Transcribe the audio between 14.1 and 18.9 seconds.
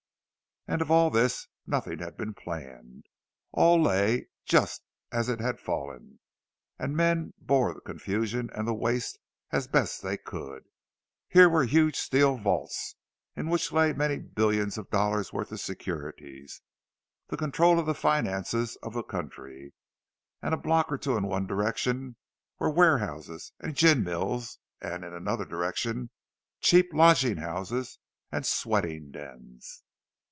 billions of dollars' worth of securities, the control of the finances